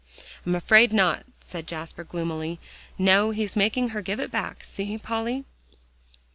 [0.47, 2.59] "I'm afraid not," said Jasper gloomily.
[2.97, 5.43] "No; he's making her give it back; see, Polly."